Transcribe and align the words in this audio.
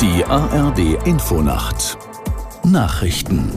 Die 0.00 0.24
ARD 0.24 1.06
Infonacht 1.06 1.98
Nachrichten 2.64 3.52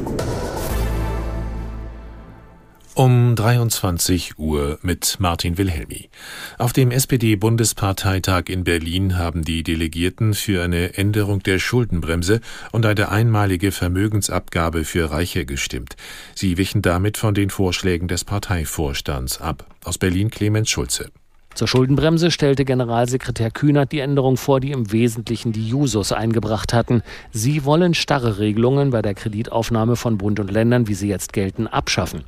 um 2.96 3.34
23 3.38 4.38
Uhr 4.38 4.78
mit 4.82 5.16
Martin 5.20 5.58
Wilhelmi. 5.58 6.10
Auf 6.58 6.74
dem 6.74 6.92
SPD-Bundesparteitag 6.92 8.50
in 8.50 8.66
Berlin 8.66 9.18
haben 9.18 9.44
die 9.46 9.64
Delegierten 9.64 10.34
für 10.34 10.62
eine 10.62 10.98
Änderung 10.98 11.42
der 11.44 11.60
Schuldenbremse 11.60 12.42
und 12.74 12.86
eine 12.86 13.08
einmalige 13.08 13.72
Vermögensabgabe 13.72 14.84
für 14.84 15.12
Reiche 15.12 15.46
gestimmt. 15.46 15.96
Sie 16.36 16.58
wichen 16.58 16.82
damit 16.82 17.18
von 17.18 17.34
den 17.34 17.52
Vorschlägen 17.52 18.10
des 18.10 18.26
Parteivorstands 18.26 19.40
ab. 19.40 19.66
Aus 19.86 19.98
Berlin 19.98 20.30
Clemens 20.30 20.70
Schulze. 20.70 21.10
Zur 21.56 21.68
Schuldenbremse 21.68 22.32
stellte 22.32 22.66
Generalsekretär 22.66 23.52
Kühnert 23.52 23.92
die 23.92 24.00
Änderung 24.00 24.38
vor, 24.38 24.60
die 24.60 24.72
im 24.72 24.92
Wesentlichen 24.92 25.52
die 25.52 25.68
Jusos 25.68 26.12
eingebracht 26.12 26.74
hatten. 26.74 27.04
Sie 27.32 27.64
wollen 27.64 27.94
starre 27.94 28.40
Regelungen 28.40 28.90
bei 28.90 29.04
der 29.04 29.14
Kreditaufnahme 29.14 29.96
von 29.96 30.18
Bund 30.18 30.40
und 30.40 30.50
Ländern, 30.50 30.88
wie 30.88 30.96
sie 30.96 31.08
jetzt 31.08 31.32
gelten, 31.32 31.68
abschaffen. 31.68 32.24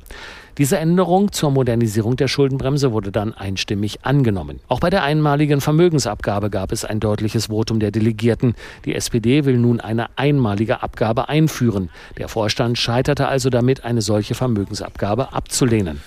Diese 0.58 0.78
Änderung 0.78 1.32
zur 1.32 1.50
Modernisierung 1.50 2.16
der 2.16 2.28
Schuldenbremse 2.28 2.92
wurde 2.92 3.10
dann 3.12 3.34
einstimmig 3.34 4.06
angenommen. 4.06 4.60
Auch 4.68 4.80
bei 4.80 4.90
der 4.90 5.02
einmaligen 5.02 5.60
Vermögensabgabe 5.60 6.48
gab 6.48 6.70
es 6.72 6.84
ein 6.84 7.00
deutliches 7.00 7.46
Votum 7.46 7.80
der 7.80 7.90
Delegierten. 7.90 8.54
Die 8.84 8.94
SPD 8.94 9.44
will 9.44 9.58
nun 9.58 9.80
eine 9.80 10.06
einmalige 10.16 10.82
Abgabe 10.82 11.28
einführen. 11.28 11.90
Der 12.16 12.28
Vorstand 12.28 12.78
scheiterte 12.78 13.28
also 13.28 13.50
damit, 13.50 13.84
eine 13.84 14.00
solche 14.00 14.34
Vermögensabgabe 14.34 15.34
abzulehnen. 15.34 16.00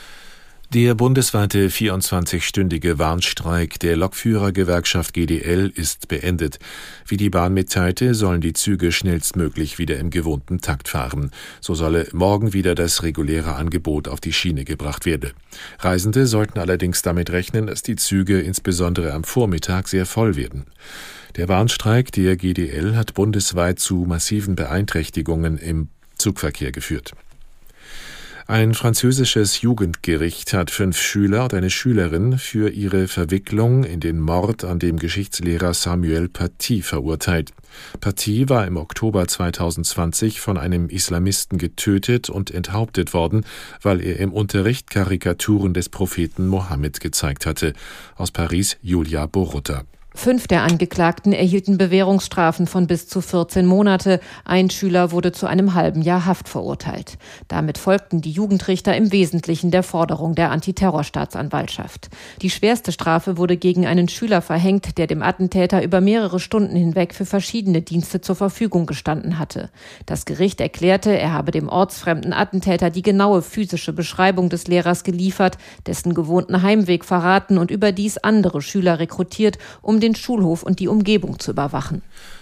Der 0.71 0.93
bundesweite 0.93 1.67
24-stündige 1.69 2.99
Warnstreik 2.99 3.79
der 3.79 3.97
Lokführergewerkschaft 3.97 5.15
GDL 5.15 5.73
ist 5.73 6.07
beendet. 6.07 6.59
Wie 7.07 7.17
die 7.17 7.31
Bahn 7.31 7.55
mitteilte, 7.55 8.13
sollen 8.13 8.39
die 8.39 8.53
Züge 8.53 8.91
schnellstmöglich 8.91 9.79
wieder 9.79 9.97
im 9.97 10.11
gewohnten 10.11 10.61
Takt 10.61 10.87
fahren. 10.87 11.31
So 11.59 11.73
solle 11.73 12.07
morgen 12.11 12.53
wieder 12.53 12.75
das 12.75 13.01
reguläre 13.01 13.55
Angebot 13.55 14.07
auf 14.07 14.21
die 14.21 14.31
Schiene 14.31 14.63
gebracht 14.63 15.07
werden. 15.07 15.31
Reisende 15.79 16.27
sollten 16.27 16.59
allerdings 16.59 17.01
damit 17.01 17.31
rechnen, 17.31 17.65
dass 17.65 17.81
die 17.81 17.95
Züge 17.95 18.39
insbesondere 18.39 19.13
am 19.13 19.23
Vormittag 19.23 19.87
sehr 19.87 20.05
voll 20.05 20.35
werden. 20.35 20.67
Der 21.35 21.47
Warnstreik 21.47 22.11
der 22.11 22.35
GDL 22.35 22.95
hat 22.95 23.15
bundesweit 23.15 23.79
zu 23.79 24.05
massiven 24.07 24.53
Beeinträchtigungen 24.53 25.57
im 25.57 25.87
Zugverkehr 26.19 26.71
geführt. 26.71 27.15
Ein 28.49 28.73
französisches 28.73 29.61
Jugendgericht 29.61 30.53
hat 30.53 30.71
fünf 30.71 30.99
Schüler 30.99 31.43
und 31.43 31.53
eine 31.53 31.69
Schülerin 31.69 32.39
für 32.39 32.71
ihre 32.71 33.07
Verwicklung 33.07 33.83
in 33.83 33.99
den 33.99 34.19
Mord 34.19 34.63
an 34.63 34.79
dem 34.79 34.97
Geschichtslehrer 34.97 35.75
Samuel 35.75 36.29
Paty 36.29 36.81
verurteilt. 36.81 37.51
Paty 37.99 38.49
war 38.49 38.65
im 38.65 38.77
Oktober 38.77 39.27
2020 39.27 40.41
von 40.41 40.57
einem 40.57 40.89
Islamisten 40.89 41.59
getötet 41.59 42.31
und 42.31 42.49
enthauptet 42.49 43.13
worden, 43.13 43.45
weil 43.83 44.01
er 44.01 44.17
im 44.17 44.33
Unterricht 44.33 44.89
Karikaturen 44.89 45.75
des 45.75 45.87
Propheten 45.89 46.47
Mohammed 46.47 47.01
gezeigt 47.01 47.45
hatte. 47.45 47.73
Aus 48.15 48.31
Paris 48.31 48.77
Julia 48.81 49.27
Borutta. 49.27 49.83
Fünf 50.19 50.47
der 50.47 50.63
Angeklagten 50.63 51.31
erhielten 51.31 51.77
Bewährungsstrafen 51.77 52.67
von 52.67 52.87
bis 52.87 53.07
zu 53.07 53.21
14 53.21 53.65
Monate. 53.65 54.19
Ein 54.43 54.69
Schüler 54.69 55.13
wurde 55.13 55.31
zu 55.31 55.47
einem 55.47 55.75
halben 55.75 56.01
Jahr 56.01 56.25
Haft 56.25 56.49
verurteilt. 56.49 57.17
Damit 57.47 57.77
folgten 57.77 58.19
die 58.19 58.31
Jugendrichter 58.31 58.97
im 58.97 59.13
Wesentlichen 59.13 59.71
der 59.71 59.81
Forderung 59.81 60.35
der 60.35 60.51
Antiterrorstaatsanwaltschaft. 60.51 62.09
Die 62.41 62.49
schwerste 62.49 62.91
Strafe 62.91 63.37
wurde 63.37 63.55
gegen 63.55 63.87
einen 63.87 64.09
Schüler 64.09 64.41
verhängt, 64.41 64.97
der 64.97 65.07
dem 65.07 65.23
Attentäter 65.23 65.81
über 65.81 66.01
mehrere 66.01 66.41
Stunden 66.41 66.75
hinweg 66.75 67.13
für 67.13 67.25
verschiedene 67.25 67.81
Dienste 67.81 68.19
zur 68.19 68.35
Verfügung 68.35 68.87
gestanden 68.87 69.39
hatte. 69.39 69.69
Das 70.05 70.25
Gericht 70.25 70.59
erklärte, 70.59 71.17
er 71.17 71.31
habe 71.31 71.51
dem 71.51 71.69
ortsfremden 71.69 72.33
Attentäter 72.33 72.89
die 72.89 73.03
genaue 73.03 73.41
physische 73.41 73.93
Beschreibung 73.93 74.49
des 74.49 74.67
Lehrers 74.67 75.05
geliefert, 75.05 75.57
dessen 75.87 76.13
gewohnten 76.13 76.61
Heimweg 76.61 77.05
verraten 77.05 77.57
und 77.57 77.71
überdies 77.71 78.17
andere 78.17 78.61
Schüler 78.61 78.99
rekrutiert, 78.99 79.57
um 79.81 80.01
den 80.01 80.08
den 80.09 80.15
Schulhof 80.15 80.63
und 80.63 80.79
die 80.79 80.87
Umgebung 80.87 81.39
zu 81.39 81.51
überwachen. 81.51 82.01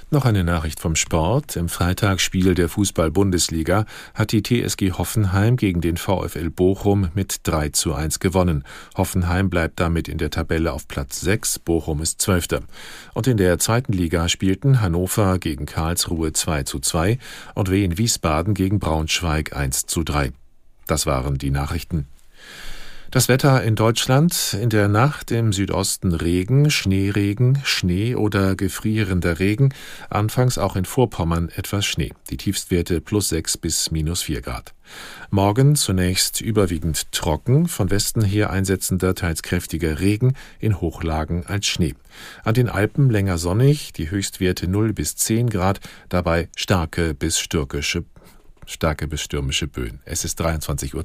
Noch 0.09 0.23
eine 0.23 0.45
Nachricht 0.45 0.79
vom 0.79 0.95
Sport. 0.95 1.57
Im 1.57 1.67
Freitagsspiel 1.67 2.55
der 2.55 2.69
Fußball-Bundesliga 2.69 3.85
hat 4.13 4.31
die 4.31 4.41
TSG 4.41 4.93
Hoffenheim 4.93 5.57
gegen 5.57 5.81
den 5.81 5.97
VfL 5.97 6.49
Bochum 6.49 7.09
mit 7.13 7.41
3 7.43 7.69
zu 7.69 7.93
1 7.93 8.19
gewonnen. 8.19 8.63
Hoffenheim 8.95 9.49
bleibt 9.49 9.81
damit 9.81 10.07
in 10.07 10.17
der 10.17 10.29
Tabelle 10.29 10.71
auf 10.71 10.87
Platz 10.87 11.19
6, 11.19 11.59
Bochum 11.59 12.01
ist 12.01 12.21
Zwölfter. 12.21 12.61
Und 13.13 13.27
in 13.27 13.35
der 13.35 13.59
zweiten 13.59 13.91
Liga 13.91 14.29
spielten 14.29 14.79
Hannover 14.79 15.39
gegen 15.39 15.65
Karlsruhe 15.65 16.31
2 16.31 16.63
zu 16.63 16.79
2 16.79 17.19
und 17.53 17.69
Wien 17.69 17.97
Wiesbaden 17.97 18.53
gegen 18.53 18.79
Braunschweig 18.79 19.53
1 19.53 19.87
zu 19.87 20.03
3. 20.03 20.31
Das 20.85 21.05
waren 21.05 21.37
die 21.37 21.51
Nachrichten. 21.51 22.07
Das 23.09 23.29
Wetter 23.29 23.63
in 23.63 23.77
Deutschland 23.77 24.53
in 24.59 24.69
der 24.69 24.89
Nacht 24.89 25.31
im 25.31 25.53
Südosten 25.53 26.13
Regen, 26.13 26.69
Schneeregen, 26.69 27.57
Schnee 27.63 28.15
oder 28.15 28.57
gefrierender 28.57 29.39
Regen, 29.39 29.73
anfangs 30.09 30.57
auch 30.57 30.75
in 30.75 30.83
Vorpommern 30.83 31.47
etwas 31.55 31.85
Schnee. 31.85 32.11
Die 32.29 32.35
Tiefstwerte 32.35 32.99
plus 32.99 33.29
6 33.29 33.59
bis 33.59 33.91
minus 33.91 34.23
4 34.23 34.41
Grad. 34.41 34.73
Morgen 35.29 35.77
zunächst 35.77 36.41
überwiegend 36.41 37.09
trocken, 37.13 37.69
von 37.69 37.89
Westen 37.89 38.23
her 38.23 38.49
einsetzender, 38.49 39.15
teils 39.15 39.41
kräftiger 39.41 40.01
Regen, 40.01 40.33
in 40.59 40.81
Hochlagen 40.81 41.45
als 41.45 41.65
Schnee. 41.65 41.95
An 42.43 42.55
den 42.55 42.67
Alpen 42.67 43.09
länger 43.09 43.37
sonnig, 43.37 43.93
die 43.93 44.11
Höchstwerte 44.11 44.67
0 44.67 44.91
bis 44.91 45.15
10 45.15 45.49
Grad, 45.49 45.79
dabei 46.09 46.49
starke 46.57 47.13
bis 47.13 47.39
stürkische, 47.39 48.03
starke 48.65 49.07
bis 49.07 49.21
stürmische 49.21 49.67
Böen. 49.67 50.01
Es 50.03 50.25
ist 50.25 50.41
23.03 50.41 50.93
Uhr. 50.93 51.03